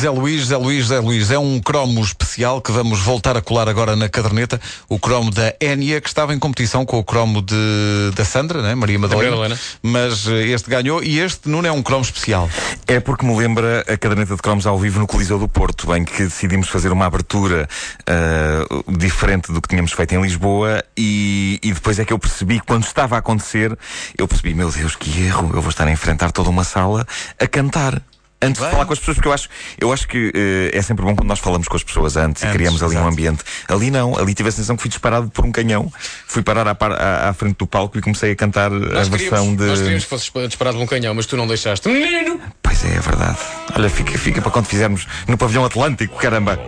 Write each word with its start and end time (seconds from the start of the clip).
Zé 0.00 0.08
Luís, 0.08 0.46
Zé 0.46 0.56
Luís, 0.56 0.86
Zé 0.86 0.98
Luís, 0.98 1.30
é 1.30 1.38
um 1.38 1.60
cromo 1.60 2.02
especial 2.02 2.62
que 2.62 2.72
vamos 2.72 3.00
voltar 3.00 3.36
a 3.36 3.42
colar 3.42 3.68
agora 3.68 3.94
na 3.94 4.08
caderneta, 4.08 4.58
o 4.88 4.98
cromo 4.98 5.30
da 5.30 5.54
Enya, 5.60 6.00
que 6.00 6.08
estava 6.08 6.32
em 6.32 6.38
competição 6.38 6.86
com 6.86 6.98
o 6.98 7.04
cromo 7.04 7.42
de, 7.42 8.10
da 8.16 8.24
Sandra, 8.24 8.62
né? 8.62 8.74
Maria 8.74 8.98
Madalena, 8.98 9.54
mas 9.82 10.26
eh, 10.26 10.46
este 10.46 10.70
ganhou 10.70 11.04
e 11.04 11.18
este 11.18 11.50
Nuno 11.50 11.68
é 11.68 11.70
um 11.70 11.82
cromo 11.82 12.00
especial. 12.00 12.48
É 12.86 12.98
porque 12.98 13.26
me 13.26 13.36
lembra 13.36 13.80
a 13.80 13.94
caderneta 13.98 14.34
de 14.34 14.40
cromos 14.40 14.66
ao 14.66 14.78
vivo 14.78 15.00
no 15.00 15.06
Coliseu 15.06 15.38
do 15.38 15.46
Porto, 15.46 15.94
em 15.94 16.02
que 16.02 16.22
decidimos 16.22 16.70
fazer 16.70 16.90
uma 16.90 17.04
abertura 17.04 17.68
uh, 18.08 18.96
diferente 18.96 19.52
do 19.52 19.60
que 19.60 19.68
tínhamos 19.68 19.92
feito 19.92 20.14
em 20.14 20.22
Lisboa 20.22 20.82
e, 20.96 21.60
e 21.62 21.74
depois 21.74 21.98
é 21.98 22.06
que 22.06 22.12
eu 22.14 22.18
percebi, 22.18 22.58
quando 22.60 22.84
estava 22.84 23.16
a 23.16 23.18
acontecer, 23.18 23.78
eu 24.16 24.26
percebi, 24.26 24.54
meu 24.54 24.70
Deus, 24.70 24.96
que 24.96 25.24
erro, 25.24 25.50
eu 25.52 25.60
vou 25.60 25.68
estar 25.68 25.86
a 25.86 25.90
enfrentar 25.90 26.32
toda 26.32 26.48
uma 26.48 26.64
sala 26.64 27.06
a 27.38 27.46
cantar. 27.46 28.02
Antes 28.42 28.58
Bem. 28.60 28.68
de 28.70 28.74
falar 28.74 28.86
com 28.86 28.92
as 28.94 28.98
pessoas, 28.98 29.16
porque 29.16 29.28
eu 29.28 29.32
acho, 29.34 29.48
eu 29.78 29.92
acho 29.92 30.08
que 30.08 30.32
eh, 30.34 30.70
é 30.76 30.80
sempre 30.82 31.04
bom 31.04 31.14
quando 31.14 31.28
nós 31.28 31.38
falamos 31.38 31.68
com 31.68 31.76
as 31.76 31.82
pessoas 31.82 32.16
antes, 32.16 32.42
e 32.42 32.46
Antes, 32.46 32.56
criamos 32.56 32.82
ali 32.82 32.96
um 32.96 33.06
ambiente. 33.06 33.42
Ali 33.68 33.90
não, 33.90 34.16
ali 34.18 34.32
tive 34.34 34.48
a 34.48 34.52
sensação 34.52 34.76
que 34.76 34.82
fui 34.82 34.88
disparado 34.88 35.28
por 35.30 35.44
um 35.44 35.52
canhão. 35.52 35.92
Fui 36.26 36.42
parar 36.42 36.66
à, 36.66 36.74
par- 36.74 36.92
à- 36.92 37.28
à 37.28 37.32
frente 37.34 37.56
do 37.58 37.66
palco 37.66 37.98
e 37.98 38.00
comecei 38.00 38.32
a 38.32 38.36
cantar 38.36 38.72
a 38.72 38.78
Nós 38.78 39.08
versão 39.08 39.28
queríamos, 39.54 39.56
de. 39.58 39.64
nós 39.66 39.78
queríamos 39.80 40.04
que 40.04 40.10
fosses 40.10 40.32
disparado 40.48 40.78
de 40.78 40.82
um 40.82 40.86
canhão, 40.86 41.14
mas 41.14 41.26
tu 41.26 41.36
não 41.36 41.46
deixaste. 41.46 41.86
Menino! 41.88 42.40
Pois 42.62 42.82
é, 42.84 42.96
é 42.96 43.00
verdade. 43.00 43.38
Olha, 43.76 43.90
fica, 43.90 44.16
fica 44.18 44.40
para 44.40 44.50
quando 44.50 44.66
fizermos 44.66 45.06
no 45.28 45.36
pavilhão 45.36 45.64
Atlântico, 45.64 46.16
caramba. 46.16 46.58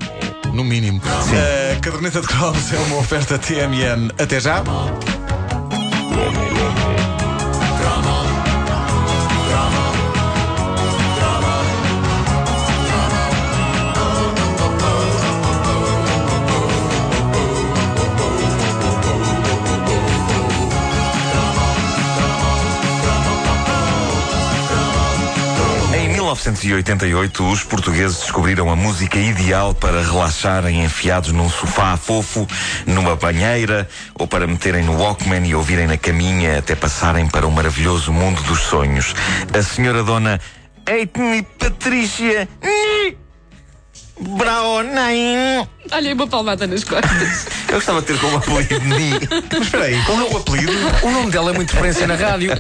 No 0.53 0.63
mínimo. 0.65 1.01
A 1.07 1.81
caderneta 1.81 2.21
de 2.21 2.27
cromos 2.27 2.71
é 2.73 2.77
uma 2.77 2.97
oferta 2.99 3.39
TMN. 3.39 4.11
Até 4.19 4.39
já. 4.41 4.63
1988, 26.63 27.45
os 27.51 27.65
portugueses 27.65 28.19
descobriram 28.21 28.71
a 28.71 28.77
música 28.77 29.19
ideal 29.19 29.75
para 29.75 30.01
relaxarem 30.03 30.85
enfiados 30.85 31.33
num 31.33 31.51
sofá 31.51 31.97
fofo, 31.97 32.47
numa 32.87 33.17
banheira 33.17 33.89
ou 34.15 34.29
para 34.29 34.47
meterem 34.47 34.85
no 34.85 34.97
Walkman 34.97 35.45
e 35.47 35.55
ouvirem 35.55 35.87
na 35.87 35.97
caminha 35.97 36.59
até 36.59 36.77
passarem 36.77 37.27
para 37.27 37.47
o 37.47 37.51
maravilhoso 37.51 38.13
mundo 38.13 38.43
dos 38.45 38.61
sonhos. 38.61 39.15
A 39.53 39.63
senhora 39.63 40.05
dona 40.05 40.41
Eitni 40.87 41.43
Patrícia 41.59 42.49
Ni 44.19 44.29
Brownain. 44.37 45.67
Olha, 45.91 46.15
uma 46.15 46.27
palmada 46.27 46.67
nas 46.67 46.85
costas. 46.85 47.47
Eu 47.69 47.75
gostava 47.75 48.01
de 48.01 48.07
ter 48.09 48.19
como 48.19 48.37
apelido 48.37 48.81
Ni. 48.81 49.11
Mas 49.51 49.63
espera 49.63 49.85
aí, 49.85 50.03
qual 50.05 50.21
é 50.21 50.25
o 50.25 50.37
apelido? 50.37 50.73
O 51.03 51.11
nome 51.11 51.31
dela 51.31 51.51
é 51.51 51.55
muito 51.55 51.73
referência 51.73 52.07
na 52.07 52.15
rádio. 52.15 52.53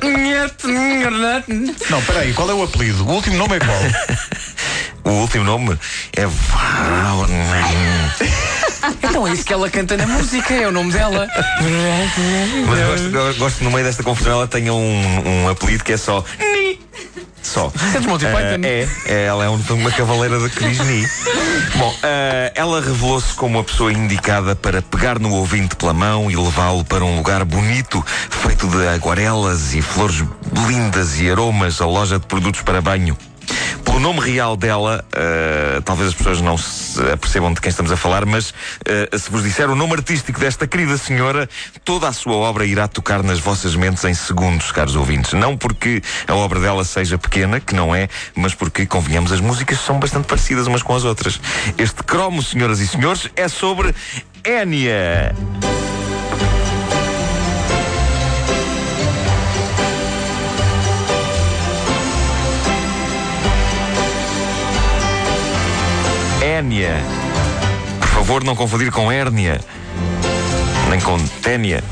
Não, 1.91 1.98
espera 1.98 2.20
aí, 2.20 2.33
qual 2.33 2.50
é 2.50 2.55
o 2.55 2.62
apelido? 2.62 3.05
O 3.06 3.12
último 3.12 3.36
nome 3.36 3.56
é 3.56 3.61
qual? 3.61 3.78
O 5.05 5.11
último 5.22 5.44
nome 5.44 5.78
é 6.17 6.27
Brownain. 6.27 8.12
Então 9.03 9.27
é 9.27 9.33
isso 9.33 9.44
que 9.44 9.53
ela 9.53 9.70
canta 9.70 9.97
na 9.97 10.06
música, 10.06 10.55
é 10.55 10.66
o 10.66 10.72
nome 10.72 10.92
dela. 10.92 11.28
Mas 12.66 12.78
eu 12.81 12.87
gosto, 12.89 13.16
eu 13.16 13.34
gosto 13.34 13.59
que 13.59 13.64
no 13.64 13.70
meio 13.70 13.84
desta 13.84 14.03
confusão 14.03 14.33
ela 14.33 14.48
tenha 14.48 14.72
um, 14.72 15.44
um 15.44 15.48
apelido 15.48 15.84
que 15.84 15.92
é 15.92 15.97
só 15.97 16.25
Ni. 16.39 16.61
Só. 17.42 17.72
É 17.94 17.98
dos 17.98 18.06
Monty 18.06 18.24
Python. 18.26 18.62
é, 18.64 18.88
é, 19.06 19.24
ela 19.26 19.44
é 19.44 19.48
um- 19.50 19.60
uma 19.70 19.90
cavaleira 19.90 20.38
de 20.38 20.48
que 20.50 20.64
diz 20.68 20.78
Ni. 20.80 21.06
Bom, 21.76 21.94
ah, 22.02 22.52
ela 22.54 22.80
revelou-se 22.80 23.34
como 23.34 23.58
a 23.58 23.64
pessoa 23.64 23.92
indicada 23.92 24.54
para 24.54 24.80
pegar 24.80 25.18
no 25.18 25.32
ouvinte 25.34 25.74
pela 25.76 25.92
mão 25.92 26.30
e 26.30 26.36
levá-lo 26.36 26.84
para 26.84 27.04
um 27.04 27.16
lugar 27.16 27.44
bonito, 27.44 28.04
feito 28.30 28.66
de 28.69 28.86
aguarelas 28.88 29.75
e 29.75 29.82
flores 29.82 30.22
lindas 30.69 31.19
e 31.20 31.31
aromas, 31.31 31.81
a 31.81 31.86
loja 31.86 32.19
de 32.19 32.26
produtos 32.26 32.62
para 32.62 32.81
banho. 32.81 33.16
Pelo 33.84 33.98
nome 34.00 34.20
real 34.20 34.56
dela, 34.56 35.04
ah, 35.12 35.81
talvez 35.84 36.10
as 36.10 36.14
pessoas 36.14 36.41
não 36.41 36.56
se 36.56 36.64
apercebam 36.98 37.53
de 37.53 37.60
quem 37.60 37.70
estamos 37.70 37.92
a 37.92 37.97
falar, 37.97 38.25
mas 38.25 38.54
ah, 38.86 39.19
se 39.19 39.30
vos 39.30 39.42
disser 39.42 39.69
o 39.70 39.75
nome 39.75 39.94
artístico 39.94 40.41
desta 40.41 40.66
querida 40.66 40.97
senhora, 40.97 41.48
toda 41.84 42.08
a 42.08 42.12
sua 42.12 42.34
obra 42.34 42.64
irá 42.64 42.88
tocar 42.88 43.22
nas 43.22 43.38
vossas 43.38 43.75
mentes 43.75 44.04
em 44.04 44.14
segundos, 44.14 44.72
caros 44.72 44.97
ouvintes. 44.97 45.32
Não 45.32 45.56
porque 45.56 46.02
a 46.26 46.34
obra 46.34 46.60
dela 46.60 46.84
seja 46.84 47.19
pequena, 47.19 47.60
que 47.60 47.75
não 47.75 47.94
é, 47.94 48.08
mas 48.34 48.54
porque, 48.54 48.86
convenhamos, 48.86 49.32
as 49.32 49.41
músicas 49.41 49.81
são 49.81 49.98
bastante 49.98 50.26
parecidas 50.26 50.66
umas 50.66 50.82
com 50.82 50.94
as 50.94 51.04
outras. 51.04 51.41
Este 51.78 52.02
cromo, 52.02 52.42
senhoras 52.42 52.81
e 52.81 52.86
senhores, 52.86 53.28
é 53.36 53.48
sobre 53.48 53.94
Enya. 54.44 55.34
Por 67.99 68.09
favor, 68.09 68.45
não 68.45 68.55
confundir 68.55 68.93
com 68.93 69.11
hérnia, 69.11 69.61
nem 70.89 71.00
com 71.00 71.19
ténia. 71.43 71.83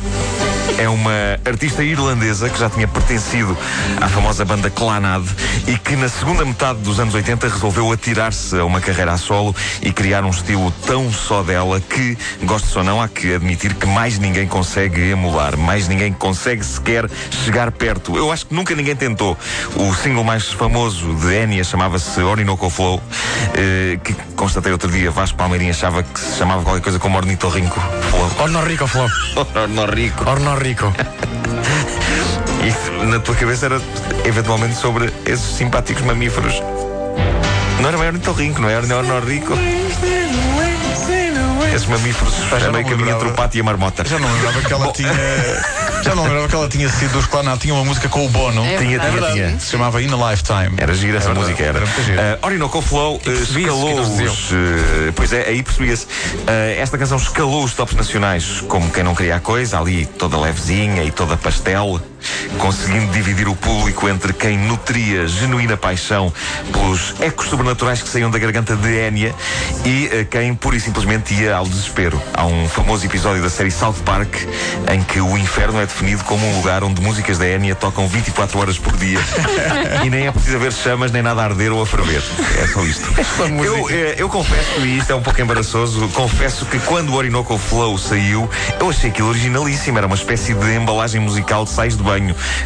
É 0.81 0.89
uma 0.89 1.39
artista 1.45 1.85
irlandesa 1.85 2.49
que 2.49 2.59
já 2.59 2.71
tinha 2.71 2.89
pertencido 2.89 3.55
à 4.01 4.09
famosa 4.09 4.47
banda 4.47 4.71
Clanad 4.71 5.23
e 5.67 5.77
que 5.77 5.95
na 5.95 6.09
segunda 6.09 6.43
metade 6.43 6.79
dos 6.79 6.99
anos 6.99 7.13
80 7.13 7.49
resolveu 7.49 7.93
atirar-se 7.93 8.59
a 8.59 8.65
uma 8.65 8.81
carreira 8.81 9.13
a 9.13 9.19
solo 9.19 9.55
e 9.83 9.93
criar 9.93 10.25
um 10.25 10.31
estilo 10.31 10.73
tão 10.87 11.13
só 11.13 11.43
dela 11.43 11.83
que, 11.83 12.17
gosto 12.45 12.79
ou 12.79 12.83
não, 12.83 13.03
há 13.03 13.09
que 13.09 13.35
admitir 13.35 13.75
que 13.75 13.87
mais 13.87 14.19
ninguém 14.19 14.47
consegue 14.47 15.11
emular, 15.11 15.55
mais 15.59 15.87
ninguém 15.87 16.15
consegue 16.15 16.65
sequer 16.65 17.11
chegar 17.45 17.71
perto. 17.73 18.17
Eu 18.17 18.33
acho 18.33 18.47
que 18.47 18.55
nunca 18.55 18.75
ninguém 18.75 18.97
tentou. 18.97 19.37
O 19.77 19.95
single 19.95 20.25
mais 20.25 20.51
famoso 20.51 21.15
de 21.17 21.43
Enya 21.43 21.63
chamava-se 21.63 22.23
Orinoco 22.23 22.71
Flow, 22.71 23.03
eh, 23.53 23.99
que 24.03 24.15
constatei 24.35 24.73
outro 24.73 24.91
dia, 24.91 25.11
Vasco 25.11 25.37
Palmeirinho 25.37 25.73
achava 25.73 26.03
que 26.03 26.19
se 26.19 26.39
chamava 26.39 26.63
qualquer 26.63 26.83
coisa 26.83 26.99
como 26.99 27.19
Ornitorrinco 27.19 27.79
Flow. 28.09 28.31
Ornorrico, 28.45 28.87
Flor. 28.87 29.11
Ornorrico. 29.55 30.27
Ornorrico. 30.27 30.70
Isso 32.67 32.93
na 33.07 33.19
tua 33.19 33.35
cabeça 33.35 33.67
era 33.67 33.81
eventualmente 34.25 34.75
sobre 34.77 35.13
esses 35.27 35.57
simpáticos 35.57 36.03
mamíferos. 36.05 36.63
Não 37.81 37.89
era 37.89 37.99
ornitorrinco, 37.99 38.61
não 38.61 38.69
é 38.69 38.77
ornorrico. 38.77 39.55
Esses 39.55 40.50
mamíferos 41.87 42.35
já 42.35 42.57
a 42.57 42.61
não 42.61 42.73
meio 42.73 42.85
me 42.85 42.91
caminho 42.91 43.17
entre 43.17 43.29
o 43.29 43.33
pato 43.33 43.57
e 43.57 43.61
a 43.61 43.65
marmota. 43.65 44.05
Já 44.05 44.19
não 44.19 44.33
lembrava 44.33 44.61
que 44.61 44.73
ela 44.73 44.85
Bom. 44.87 44.93
tinha. 44.93 45.11
Já 46.03 46.15
não 46.15 46.23
lembrava 46.23 46.49
que 46.49 46.55
ela 46.55 46.69
tinha 46.69 46.89
sido 46.89 47.13
dos 47.13 47.27
Clanat. 47.27 47.61
Tinha 47.61 47.75
uma 47.75 47.85
música 47.85 48.09
com 48.09 48.25
o 48.25 48.29
Bono. 48.31 48.65
É 48.65 48.79
Tinha, 48.79 48.99
tinha, 48.99 49.33
tinha. 49.33 49.61
Se 49.61 49.73
chamava 49.73 50.03
In 50.03 50.09
a 50.11 50.31
Lifetime. 50.31 50.77
Era 50.79 50.95
gira 50.95 51.19
essa 51.19 51.27
verdade, 51.27 51.51
música, 51.51 51.63
era. 51.63 51.79
Era 51.79 51.87
muito 51.87 52.03
gira. 52.03 52.39
Uh, 52.43 52.47
Orinoco 52.47 52.81
Flow 52.81 53.17
uh, 53.17 53.31
escalou 53.31 54.01
os. 54.01 54.51
uh, 54.51 55.13
pois 55.15 55.31
é, 55.33 55.47
aí 55.49 55.63
percebia-se. 55.63 56.07
Uh, 56.07 56.81
esta 56.81 56.97
canção 56.97 57.19
escalou 57.19 57.65
os 57.65 57.75
tops 57.75 57.95
nacionais 57.95 58.63
como 58.67 58.91
quem 58.91 59.03
não 59.03 59.15
queria 59.15 59.37
a 59.37 59.41
coisa, 59.41 59.79
ali 59.79 60.07
toda 60.07 60.39
levezinha 60.39 61.05
e 61.05 61.11
toda 61.11 61.37
pastel, 61.37 62.01
conseguindo 62.59 63.13
dividir 63.13 63.49
o 63.49 63.57
público 63.57 64.09
entre 64.09 64.33
quem 64.33 64.59
nutria 64.59 65.27
genuína 65.27 65.77
paixão 65.77 66.33
pelos 66.73 67.15
ecos 67.21 67.49
sobrenaturais 67.49 68.03
que 68.03 68.09
saíam 68.09 68.31
da 68.31 68.39
garganta 68.39 68.77
de 68.77 68.89
Enya 69.07 69.35
e 69.85 70.07
uh, 70.07 70.25
quem 70.27 70.55
pura 70.55 70.77
e 70.77 70.81
simplesmente 70.81 71.35
ia 71.35 71.57
ao 71.57 71.67
desespero. 71.67 72.21
Há 72.35 72.47
um 72.47 72.69
famoso 72.69 73.05
episódio 73.07 73.43
da 73.43 73.51
série 73.51 73.71
South 73.71 73.97
Park 74.05 74.35
em 74.93 75.03
que 75.03 75.21
o 75.21 75.37
inferno 75.37 75.81
é 75.81 75.87
definido 75.87 76.25
como 76.25 76.47
um 76.47 76.57
lugar 76.57 76.83
onde 76.85 77.01
músicas 77.01 77.39
da 77.39 77.47
Enya 77.47 77.75
tocam 77.75 78.07
24 78.09 78.59
horas 78.59 78.79
por 78.79 78.97
dia 78.97 79.19
e 80.05 80.11
nem 80.11 80.27
é 80.27 80.33
preciso 80.33 80.57
haver 80.57 80.73
chamas 80.73 81.13
nem 81.13 81.23
nada 81.23 81.43
a 81.43 81.45
arder 81.45 81.73
ou 81.73 81.83
a 81.83 81.87
ferver. 81.87 82.23
É 82.63 82.67
só 82.67 82.83
isto. 82.85 83.09
Eu, 83.65 83.91
eh, 83.91 84.15
eu 84.19 84.29
confesso, 84.29 84.81
e 84.81 84.99
isto 84.99 85.13
é 85.13 85.15
um 85.15 85.23
pouco 85.23 85.41
embaraçoso, 85.41 86.09
confesso 86.09 86.67
que 86.67 86.79
quando 86.81 87.11
o 87.11 87.15
Orinoco 87.15 87.57
Flow 87.59 87.97
saiu, 87.99 88.49
eu 88.79 88.91
achei 88.91 89.11
aquilo 89.11 89.29
originalíssimo. 89.29 89.99
Era 89.99 90.07
uma 90.07 90.17
espécie 90.17 90.55
de 90.55 90.75
embalagem 90.75 91.21
musical 91.21 91.65
de 91.65 91.71
sais 91.71 91.97
de 91.97 92.03
banho 92.03 92.20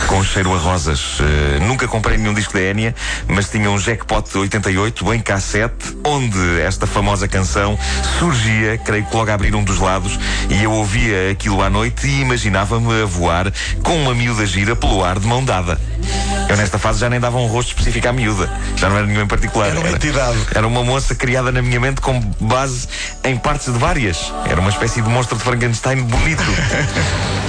com 0.06 0.22
cheiro 0.24 0.54
a 0.54 0.58
rosas. 0.58 1.18
Eh, 1.20 1.60
nunca 1.60 1.86
comprei 1.88 2.16
nenhum 2.16 2.34
disco 2.34 2.52
da 2.52 2.60
Enya, 2.60 2.94
mas 3.28 3.48
tinha 3.48 3.70
um 3.70 3.78
Jackpot 3.78 4.36
88 4.36 5.14
em 5.14 5.20
cassete, 5.20 5.96
onde 6.04 6.60
esta 6.60 6.86
famosa 6.86 7.28
canção 7.28 7.78
surgia, 8.18 8.78
creio 8.78 9.04
que 9.04 9.16
logo 9.16 9.30
a 9.30 9.34
abrir 9.34 9.54
um 9.54 9.64
dos 9.64 9.78
lados, 9.78 10.18
e 10.48 10.62
eu 10.62 10.72
ouvia 10.72 11.30
aquilo 11.30 11.62
à 11.62 11.70
noite 11.70 12.06
e 12.06 12.20
imaginava-me 12.20 13.02
a 13.02 13.06
voar 13.06 13.52
com 13.82 13.96
uma 14.02 14.14
miúda 14.14 14.46
gira 14.46 14.74
pelo 14.76 15.04
ar 15.04 15.18
de 15.18 15.26
mão 15.26 15.44
dada. 15.44 15.78
Eu 16.48 16.56
nesta 16.56 16.78
fase 16.78 17.00
já 17.00 17.08
nem 17.08 17.18
dava 17.18 17.38
um 17.38 17.46
rosto 17.46 17.68
específico 17.68 18.08
à 18.08 18.12
miúda. 18.12 18.50
Já 18.76 18.88
não 18.88 18.96
era 18.96 19.06
nenhum 19.06 19.22
em 19.22 19.26
particular. 19.26 19.68
Era 19.70 19.80
uma 19.80 19.90
entidade. 19.90 20.38
Era 20.54 20.66
uma 20.66 20.84
moça 20.84 21.14
criada 21.14 21.50
na 21.50 21.62
minha 21.62 21.80
mente 21.80 22.00
com 22.00 22.20
base 22.40 22.86
em 23.24 23.36
partes 23.36 23.72
de 23.72 23.78
várias. 23.78 24.32
Era 24.48 24.60
uma 24.60 24.70
espécie 24.70 25.00
de 25.00 25.08
monstro 25.08 25.36
de 25.36 25.42
Frankenstein 25.42 26.02
bonito. 26.02 26.44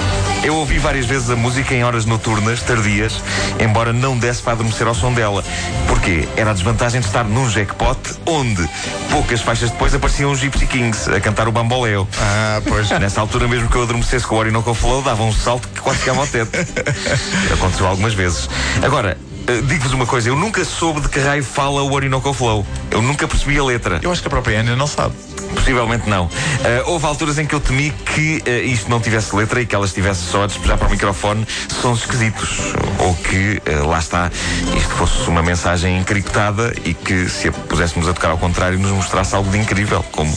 Eu 0.46 0.54
ouvi 0.58 0.78
várias 0.78 1.08
vezes 1.08 1.28
a 1.32 1.36
música 1.36 1.74
em 1.74 1.84
horas 1.84 2.06
noturnas, 2.06 2.62
tardias, 2.62 3.20
embora 3.60 3.92
não 3.92 4.16
desse 4.16 4.44
para 4.44 4.54
adormecer 4.54 4.86
ao 4.86 4.94
som 4.94 5.12
dela. 5.12 5.44
Porquê? 5.88 6.28
Era 6.38 6.52
a 6.52 6.54
desvantagem 6.54 7.02
de 7.02 7.08
estar 7.08 7.24
num 7.24 7.50
jackpot 7.50 7.98
onde, 8.28 8.64
poucas 9.10 9.42
faixas 9.42 9.72
depois, 9.72 9.96
apareciam 9.96 10.32
os 10.32 10.38
Gypsy 10.38 10.68
Kings 10.68 11.10
a 11.10 11.20
cantar 11.20 11.48
o 11.48 11.52
bamboleo. 11.52 12.08
Ah, 12.20 12.62
pois. 12.64 12.88
Nessa 13.02 13.22
altura, 13.22 13.48
mesmo 13.48 13.68
que 13.68 13.76
eu 13.76 13.82
adormecesse 13.82 14.24
com 14.28 14.36
o 14.36 14.38
Orinoco 14.38 14.72
Flow, 14.76 15.02
dava 15.02 15.24
um 15.24 15.34
salto 15.34 15.68
que 15.68 15.82
quase 15.82 16.02
chegava 16.02 16.20
ao 16.20 16.28
teto. 16.28 16.52
Aconteceu 17.52 17.88
algumas 17.88 18.14
vezes. 18.14 18.48
Agora, 18.84 19.18
eh, 19.48 19.62
digo-vos 19.64 19.94
uma 19.94 20.06
coisa, 20.06 20.30
eu 20.30 20.36
nunca 20.36 20.64
soube 20.64 21.02
de 21.02 21.10
que 21.10 21.20
raio 21.20 21.44
fala 21.44 21.82
o 21.82 21.92
Orinoco 21.92 22.32
Flow. 22.34 22.64
Eu 22.92 23.02
nunca 23.02 23.28
percebi 23.28 23.58
a 23.58 23.64
letra. 23.64 24.00
Eu 24.04 24.12
acho 24.12 24.22
que 24.22 24.28
a 24.28 24.30
própria 24.30 24.60
Ana 24.60 24.76
não 24.76 24.86
sabe. 24.86 25.16
Possivelmente 25.54 26.10
não. 26.10 26.30
Eh, 26.64 26.84
houve 26.86 27.06
alturas 27.06 27.38
em 27.38 27.46
que 27.46 27.54
eu 27.54 27.60
temi 27.60 27.92
que 27.92 28.42
eh, 28.46 28.62
isto 28.62 28.90
não 28.90 29.00
tivesse 29.00 29.36
letra 29.36 29.62
e 29.62 29.66
que 29.66 29.76
ela 29.76 29.86
estivesse 29.86 30.24
só 30.24 30.44
a 30.44 30.48
despejar 30.48 30.78
para 30.78 30.88
o 30.88 30.92
microfone 30.92 31.46
sons 31.82 32.00
esquisitos. 32.02 32.74
Ou 33.00 33.14
que, 33.16 33.62
eh, 33.66 33.76
lá 33.78 34.00
está, 34.00 34.32
isto 34.76 34.90
fosse 34.96 35.28
uma 35.30 35.42
mensagem 35.42 35.98
encriptada 35.98 36.74
e 36.84 36.94
que, 36.94 37.30
se 37.30 37.48
a 37.48 37.52
puséssemos 37.52 38.08
a 38.08 38.14
tocar 38.14 38.32
ao 38.32 38.38
contrário, 38.38 38.80
nos 38.80 38.92
mostrasse 38.92 39.36
algo 39.36 39.50
de 39.50 39.58
incrível, 39.58 40.04
como 40.12 40.36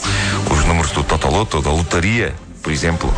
os 0.50 0.64
números 0.64 0.90
do 0.92 1.02
Totoloto, 1.02 1.60
da 1.60 1.70
lotaria, 1.70 2.34
por 2.68 2.72
exemplo. 2.72 3.14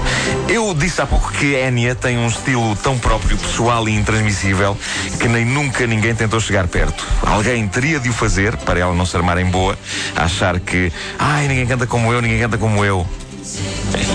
Eu 0.48 0.72
disse 0.74 1.02
há 1.02 1.06
pouco 1.06 1.32
que 1.32 1.56
Enya 1.56 1.96
tem 1.96 2.16
um 2.16 2.28
estilo 2.28 2.76
tão 2.76 2.96
próprio, 2.96 3.36
pessoal 3.36 3.88
e 3.88 3.96
intransmissível 3.96 4.78
que 5.18 5.26
nem 5.26 5.44
nunca 5.44 5.88
ninguém 5.88 6.14
tentou 6.14 6.38
chegar 6.38 6.68
perto. 6.68 7.04
Alguém 7.26 7.66
teria 7.66 7.98
de 7.98 8.08
o 8.08 8.12
fazer, 8.12 8.56
para 8.58 8.78
ela 8.78 8.94
não 8.94 9.04
se 9.04 9.16
armar 9.16 9.38
em 9.38 9.46
boa, 9.46 9.76
achar 10.14 10.60
que, 10.60 10.92
ai, 11.18 11.48
ninguém 11.48 11.66
canta 11.66 11.84
como 11.84 12.12
eu, 12.12 12.22
ninguém 12.22 12.38
canta 12.38 12.58
como 12.58 12.84
eu. 12.84 13.04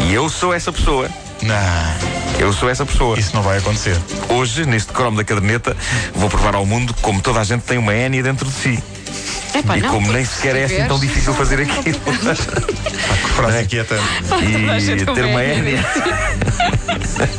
E 0.08 0.14
eu 0.14 0.30
sou 0.30 0.54
essa 0.54 0.72
pessoa. 0.72 1.10
Não, 1.42 1.54
Eu 2.40 2.54
sou 2.54 2.70
essa 2.70 2.86
pessoa. 2.86 3.20
isso 3.20 3.36
não 3.36 3.44
vai 3.44 3.58
acontecer. 3.58 3.98
Hoje, 4.30 4.66
neste 4.66 4.94
cromo 4.94 5.18
da 5.18 5.24
caderneta, 5.26 5.76
vou 6.16 6.30
provar 6.30 6.56
ao 6.56 6.66
mundo 6.66 6.96
como 7.02 7.22
toda 7.22 7.42
a 7.42 7.44
gente 7.44 7.64
tem 7.64 7.78
uma 7.78 7.94
Enya 7.94 8.24
dentro 8.24 8.48
de 8.48 8.54
si. 8.56 8.84
Epá, 9.58 9.78
e 9.78 9.82
não, 9.82 9.90
como 9.92 10.12
nem 10.12 10.26
sequer 10.26 10.56
é 10.56 10.64
assim 10.66 10.86
tão 10.86 11.00
difícil 11.00 11.34
fazer 11.34 11.62
aquilo. 11.62 12.00
Que 13.06 13.30
frase 13.36 13.62
inquietante. 13.62 14.04
toda 14.28 14.72
a 14.72 14.80
e 14.80 15.06
ter 15.06 15.26
uma 15.26 15.44
Enya. 15.44 15.86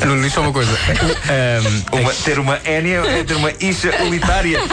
Nuno, 0.05 0.23
diz 0.23 0.32
só 0.32 0.40
uma 0.40 0.52
coisa. 0.52 0.73
Ahm, 0.73 2.00
Uma- 2.00 2.12
ter 2.12 2.38
uma 2.38 2.58
Enya 2.64 3.00
é 3.06 3.25
ter 3.25 3.34
uma 3.37 3.50
isha 3.61 3.94
unitária. 4.02 4.58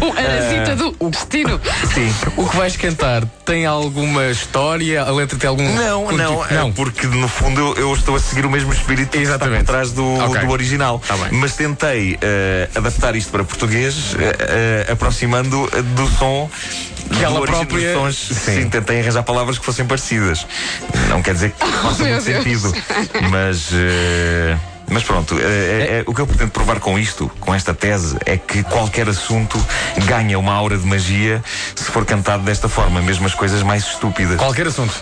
O 0.00 0.10
Anasita 0.12 0.76
do 0.76 1.10
destino. 1.10 1.60
Sim. 1.94 2.14
o 2.36 2.48
que 2.48 2.56
vais 2.56 2.76
cantar 2.76 3.24
tem 3.44 3.66
alguma 3.66 4.26
história? 4.26 5.02
A 5.02 5.10
letra 5.10 5.36
tem 5.38 5.48
algum. 5.48 5.62
Não, 5.74 6.10
não, 6.12 6.44
é 6.46 6.54
não. 6.54 6.72
porque 6.72 7.06
no 7.06 7.28
fundo 7.28 7.60
eu, 7.60 7.76
eu 7.76 7.94
estou 7.94 8.14
a 8.16 8.20
seguir 8.20 8.46
o 8.46 8.50
mesmo 8.50 8.72
espírito 8.72 9.10
que 9.10 9.18
está 9.18 9.34
Exatamente. 9.34 9.64
por 9.64 9.72
trás 9.72 9.92
do, 9.92 10.04
Ok. 10.18 10.40
do 10.44 10.50
original. 10.50 11.02
Tá 11.06 11.16
bem. 11.16 11.28
Mas 11.32 11.54
tentei 11.54 12.18
eh, 12.20 12.68
adaptar 12.74 13.14
isto 13.16 13.30
para 13.30 13.42
português, 13.44 14.14
eh, 14.18 14.86
aproximando 14.92 15.68
do 15.94 16.06
som. 16.18 16.48
Que 17.16 17.24
ela 17.24 17.40
própria- 17.42 17.92
dos 17.94 18.16
sons. 18.16 18.38
Sim. 18.44 18.68
tentei 18.68 19.00
arranjar 19.00 19.22
palavras 19.22 19.58
que 19.58 19.64
fossem 19.64 19.86
parecidas. 19.86 20.46
Não 21.08 21.22
quer 21.22 21.34
dizer 21.34 21.52
que 21.52 21.66
faça 21.82 22.02
meu 22.04 22.12
muito 22.14 22.24
Deus. 22.24 22.44
sentido. 22.44 22.74
Mas. 23.30 23.68
eh, 23.72 24.56
mas 24.90 25.02
pronto, 25.02 25.36
eh, 25.38 26.00
eh, 26.00 26.04
o 26.06 26.14
que 26.14 26.20
eu 26.22 26.26
pretendo 26.26 26.50
provar 26.50 26.80
com 26.80 26.98
isto, 26.98 27.30
com 27.40 27.54
esta 27.54 27.74
tese, 27.74 28.16
é 28.24 28.38
que 28.38 28.62
qualquer 28.62 29.06
assunto 29.06 29.62
ganha 30.06 30.38
uma 30.38 30.54
aura 30.54 30.78
de 30.78 30.86
magia 30.86 31.44
se 31.76 31.84
for 31.84 32.06
cantado 32.06 32.42
desta 32.42 32.70
forma, 32.70 33.02
mesmo 33.02 33.26
as 33.26 33.34
coisas 33.34 33.62
mais 33.62 33.84
estúpidas. 33.86 34.38
Qualquer 34.38 34.66
assunto. 34.66 34.94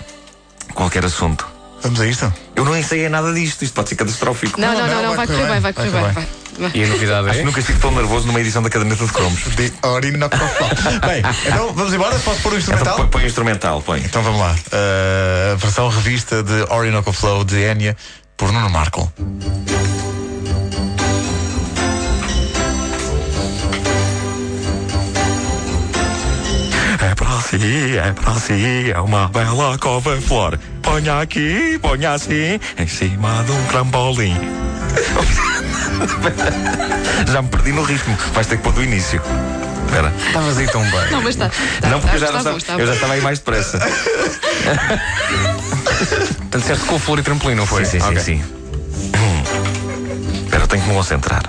Qualquer 0.75 1.04
assunto. 1.04 1.46
Vamos 1.82 2.00
a 2.00 2.06
isto? 2.06 2.34
Eu 2.56 2.64
não 2.64 2.76
ensaiei 2.76 3.08
nada 3.08 3.32
disto, 3.32 3.62
isto 3.62 3.75
pode 3.75 3.90
ser 3.90 3.94
catastrófico. 3.94 4.60
Não, 4.60 4.72
não, 4.72 4.81
não, 4.81 4.88
não, 4.88 5.02
não, 5.10 5.14
vai 5.14 5.26
correr 5.26 5.46
bem, 5.46 5.60
vai 5.60 5.72
correr 5.72 5.90
bem. 5.90 6.26
E 6.75 6.85
a 6.85 6.87
novidade 6.87 7.29
Acho 7.29 7.37
é. 7.37 7.41
que 7.41 7.44
nunca 7.47 7.61
estive 7.61 7.79
tão 7.79 7.91
nervoso 7.91 8.26
numa 8.26 8.41
edição 8.41 8.62
da 8.62 8.70
caderneta 8.70 9.05
de 9.05 9.12
cromos. 9.12 9.41
De 9.56 9.73
Orinoco 9.82 10.37
Flow. 10.37 10.70
Bem, 11.06 11.23
então 11.47 11.73
vamos 11.75 11.93
embora? 11.93 12.19
Posso 12.19 12.41
pôr 12.41 12.53
o 12.53 12.56
Então 12.56 12.75
instrumental? 12.75 12.97
põe, 12.97 13.06
põe 13.08 13.23
o 13.23 13.26
instrumental, 13.26 13.82
põe. 13.82 14.00
Então 14.00 14.23
vamos 14.23 14.41
lá. 14.41 14.53
Uh, 14.73 15.53
a 15.53 15.56
versão 15.56 15.88
revista 15.88 16.43
de 16.43 16.62
Orinoco 16.73 17.12
Flow 17.12 17.44
de 17.44 17.62
Enya 17.62 17.97
por 18.37 18.53
Nuno 18.53 18.70
Marco. 18.70 19.12
É 27.00 27.14
para 27.14 27.41
si, 27.43 27.97
é 27.99 28.12
para 28.12 28.35
si, 28.35 28.91
é 28.91 29.00
uma 29.00 29.29
bela 29.29 29.79
couve-flor. 29.79 30.58
Ponha 30.82 31.20
aqui, 31.20 31.79
ponha 31.81 32.12
assim, 32.12 32.58
em 32.79 32.87
cima 32.87 33.43
de 33.44 33.53
um 33.53 33.64
trampolim. 33.67 34.35
já 37.32 37.43
me 37.43 37.48
perdi 37.48 37.72
no 37.72 37.82
ritmo. 37.82 38.16
Vais 38.32 38.46
ter 38.46 38.56
que 38.56 38.62
pôr 38.62 38.72
do 38.72 38.82
início. 38.82 39.20
Espera. 39.87 40.12
Estavas 40.26 40.58
aí 40.58 40.66
tão 40.69 40.82
bem. 40.82 41.10
Não, 41.10 41.22
mas 41.22 41.34
está. 41.34 41.48
tá, 41.81 41.88
não, 41.88 42.00
porque 42.00 42.16
eu 42.16 42.20
tá, 42.20 42.26
já, 42.26 42.32
não 42.32 42.38
está 42.38 42.50
bom, 42.50 42.56
estava, 42.58 42.58
está 42.58 42.72
eu 42.82 42.87
já 42.87 42.94
estava 42.94 43.12
aí 43.14 43.20
mais 43.20 43.38
depressa. 43.38 43.78
Portanto, 46.37 46.58
disseste 46.58 46.84
com 46.87 46.98
flor 46.98 47.19
e 47.19 47.22
trampolim, 47.22 47.54
não 47.54 47.66
foi? 47.66 47.84
Sim, 47.84 48.00
sim, 48.00 48.06
Ok. 48.06 48.19
sim, 48.20 48.43
sim. 48.43 48.44
Espera, 50.44 50.64
eu 50.64 50.69
tenho 50.69 50.82
que 50.82 50.88
me 50.88 50.94
concentrar. 50.94 51.43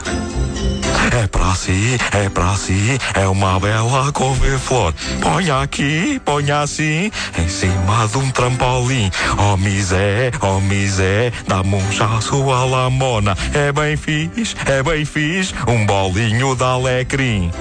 É 1.11 1.27
para 1.27 1.55
si, 1.55 1.97
é 2.11 2.29
para 2.29 2.55
si, 2.55 2.97
é 3.13 3.27
uma 3.27 3.59
bela 3.59 4.11
couve-flor. 4.11 4.93
Ponha 5.21 5.61
aqui, 5.61 6.19
ponha 6.23 6.61
assim, 6.61 7.11
em 7.37 7.47
cima 7.47 8.07
de 8.07 8.17
um 8.17 8.29
trampolim. 8.31 9.09
Oh 9.37 9.57
misé, 9.57 10.31
oh 10.41 10.59
misé, 10.59 11.31
dá-me 11.47 11.75
um 11.75 12.51
à 12.51 12.65
lamona. 12.65 13.37
É 13.53 13.71
bem 13.71 13.95
fixe, 13.95 14.55
é 14.65 14.83
bem 14.83 15.05
fixe, 15.05 15.53
um 15.67 15.85
bolinho 15.85 16.55
de 16.55 16.63
alecrim. 16.63 17.51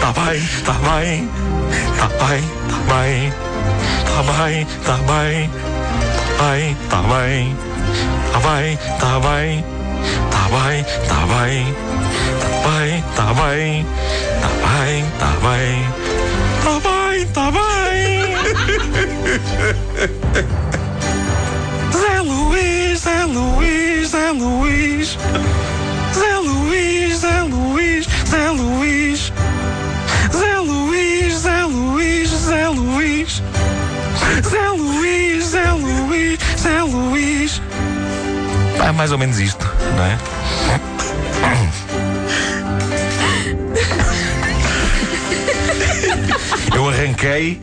Tá 0.00 0.12
bem, 0.12 0.48
tá 0.64 0.72
bem, 0.72 1.28
tá 1.98 2.08
bem, 2.26 2.42
tá 2.68 2.94
bem, 2.94 3.32
tá 4.14 4.22
bem, 4.22 4.64
tá 4.86 4.96
bem, 4.98 5.50
bem, 6.38 6.76
tá 6.88 7.02
bem, 7.02 7.56
tá 8.30 8.38
bem, 8.38 8.78
tá 9.00 9.18
bem, 9.18 9.64
tá 10.30 10.46
bem, 10.48 10.84
tá 11.08 11.26
bem, 11.26 11.66
tá 12.54 12.62
bem, 12.62 13.02
tá 13.16 13.34
bem, 13.34 13.84
tá 14.40 14.54
bem, 14.70 15.04
tá 15.18 15.30
bem, 15.42 15.74
tá 16.62 16.74
bem, 16.80 17.26
tá 17.26 17.50
bem. 17.50 17.64
Zé 21.98 22.20
Luís, 22.20 23.00
Zé 23.00 23.24
Luís, 23.24 24.10
Zé 24.10 24.30
Luís, 24.30 25.18
Zé 26.12 26.38
Luís, 26.38 27.18
Zé 27.18 27.42
Luís, 27.42 28.06
Zé 28.30 28.50
Luís. 28.50 29.32
Zé 30.32 31.64
Luís, 31.66 32.30
Zé 32.30 32.68
Luís, 32.68 33.42
Zé 34.42 34.68
Luís. 34.68 35.44
Zé 35.44 35.70
Luís, 35.72 36.38
Zé 36.58 36.82
Luís. 36.82 37.62
É 38.84 38.92
mais 38.92 39.12
ou 39.12 39.18
menos 39.18 39.38
isto, 39.38 39.70
não 39.96 40.04
é? 40.04 40.18
Eu 46.74 46.88
arranquei 46.88 47.60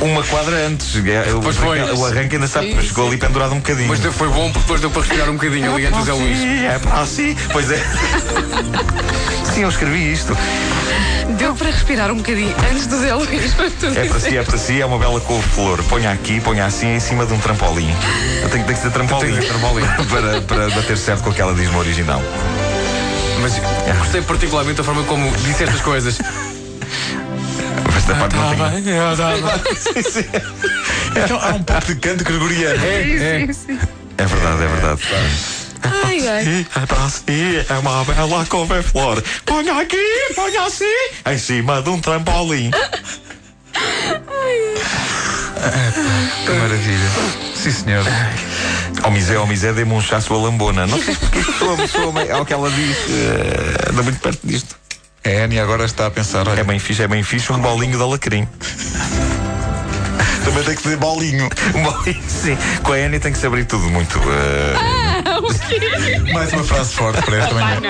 uma 0.00 0.22
quadra 0.24 0.66
antes. 0.66 0.94
Eu, 0.96 1.40
Pois 1.40 1.56
foi. 1.56 1.80
O 1.80 2.06
arranque 2.06 2.36
ainda 2.36 2.46
está, 2.46 2.60
Sim, 2.60 2.80
chegou 2.80 3.06
ali 3.06 3.16
pendurado 3.16 3.52
um 3.52 3.58
bocadinho. 3.58 3.88
Mas 3.88 4.00
foi 4.00 4.28
bom 4.28 4.50
porque 4.50 4.60
depois 4.60 4.80
deu 4.80 4.90
para 4.90 5.02
respirar 5.02 5.30
um 5.30 5.34
bocadinho 5.34 5.74
ali 5.74 5.86
antes 5.86 5.98
do 5.98 6.04
Zé 6.04 6.12
Luís. 6.12 6.38
Sim, 6.38 6.66
é 6.66 6.78
para 6.78 7.06
si. 7.06 7.36
Pois 7.52 7.70
é. 7.70 7.78
Sim, 9.54 9.62
eu 9.62 9.68
escrevi 9.68 10.12
isto. 10.12 10.36
Deu 11.36 11.54
para 11.54 11.70
respirar 11.70 12.10
um 12.10 12.16
bocadinho 12.16 12.54
antes 12.70 12.86
do 12.86 12.98
Zé 12.98 13.14
Luís. 13.14 13.54
É 13.96 14.04
para 14.04 14.20
si, 14.20 14.36
é 14.36 14.42
para 14.42 14.58
si, 14.58 14.80
é 14.80 14.86
uma 14.86 14.98
bela 14.98 15.20
couve-flor. 15.20 15.82
Ponha 15.84 16.10
aqui, 16.10 16.40
ponha 16.40 16.64
assim 16.64 16.94
em 16.94 17.00
cima 17.00 17.26
de 17.26 17.32
um 17.32 17.38
trampolim. 17.38 17.94
Eu 18.42 18.48
tenho, 18.48 18.64
tenho 18.64 18.76
que 18.76 18.82
ter 18.82 18.90
trampolim. 18.90 19.32
Tem 19.32 19.40
que 19.40 19.46
ter 19.46 19.48
trampolim. 19.48 19.86
para, 20.08 20.40
para 20.42 20.70
bater 20.70 20.96
certo 20.96 21.22
com 21.22 21.30
o 21.30 21.34
que 21.34 21.40
ela 21.40 21.54
diz 21.54 21.70
no 21.70 21.78
original. 21.78 22.22
Mas 23.40 23.54
gostei 23.98 24.20
particularmente 24.22 24.76
da 24.78 24.84
forma 24.84 25.02
como 25.04 25.30
disse 25.38 25.64
estas 25.64 25.80
coisas. 25.80 26.18
Esta 28.10 28.14
parte 28.20 28.36
não 28.36 28.56
Tá 28.56 28.70
tem. 28.70 28.82
bem, 28.82 28.92
é, 28.94 29.16
tá 29.16 29.28
bem. 29.32 30.40
Então 31.24 31.40
há 31.40 31.48
um 31.54 31.62
pouco 31.62 31.86
de 31.86 31.94
canto 31.96 32.24
gregoriano. 32.24 32.84
É, 32.84 33.00
é. 33.00 33.46
Sim, 33.46 33.52
sim. 33.52 33.78
É 34.18 34.24
verdade, 34.26 34.62
é 34.62 34.66
verdade. 34.68 35.02
Ai, 36.04 36.28
ai. 36.28 36.66
É 36.82 36.86
para 36.86 37.08
si, 37.08 37.64
é 37.68 37.72
uma 37.78 38.04
bela 38.04 38.46
couve-flor. 38.46 39.22
Ponha 39.46 39.80
aqui, 39.80 39.96
ponha 40.36 40.62
assim, 40.66 40.84
em 41.26 41.38
cima 41.38 41.82
de 41.82 41.88
um 41.90 41.98
trampolim. 42.00 42.70
Que 46.44 46.52
maravilha. 46.52 47.10
Sim, 47.54 47.70
senhor. 47.70 48.04
Ao 49.02 49.10
misé, 49.10 49.36
ao 49.36 49.46
misé, 49.46 49.72
dê-me 49.72 49.92
um 49.92 50.00
chasso 50.00 50.32
a 50.34 50.36
lambona. 50.36 50.86
Não 50.86 51.00
sei 51.02 51.14
porque 51.20 51.38
isto 51.40 51.52
soa, 51.58 51.86
soa 51.88 52.32
ao 52.36 52.44
que 52.46 52.52
ela 52.52 52.70
diz. 52.70 52.96
eh, 53.10 53.90
anda 53.90 54.02
muito 54.02 54.20
perto 54.20 54.40
disto. 54.44 54.76
A 55.24 55.28
Enya 55.28 55.62
agora 55.62 55.84
está 55.84 56.06
a 56.06 56.10
pensar, 56.10 56.48
olha, 56.48 56.60
É 56.60 56.64
bem 56.64 56.78
fixe, 56.78 57.02
é 57.02 57.08
bem 57.08 57.22
fixe 57.22 57.52
um 57.52 57.58
bolinho 57.58 57.96
de 57.96 58.02
alecrim. 58.02 58.46
também 60.44 60.62
tem 60.64 60.74
que 60.74 60.82
dizer 60.82 60.96
bolinho. 60.96 61.48
Um 61.74 61.82
bolinho, 61.82 62.22
sim. 62.28 62.56
Com 62.82 62.92
a 62.92 62.98
Enya 62.98 63.20
tem 63.20 63.32
que 63.32 63.38
se 63.38 63.46
abrir 63.46 63.64
tudo 63.66 63.88
muito. 63.90 64.18
eh, 64.18 64.74
Mais 66.32 66.52
uma 66.52 66.64
frase 66.64 66.94
forte 66.94 67.22
para 67.22 67.36
esta 67.36 67.54
manhã. 67.54 67.80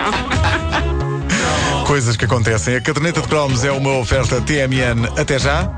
Coisas 1.86 2.16
que 2.16 2.24
acontecem. 2.24 2.76
A 2.76 2.80
caderneta 2.80 3.20
de 3.20 3.28
cromos 3.28 3.64
é 3.64 3.70
uma 3.72 3.98
oferta 3.98 4.40
TMN 4.40 5.06
até 5.18 5.38
já. 5.38 5.70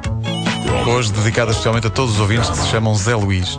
Hoje 0.87 1.13
dedicada 1.13 1.51
especialmente 1.51 1.87
a 1.87 1.91
todos 1.91 2.15
os 2.15 2.21
ouvintes 2.21 2.49
que 2.51 2.57
se 2.57 2.69
chamam 2.69 2.95
Zé 2.95 3.15
Luís. 3.15 3.59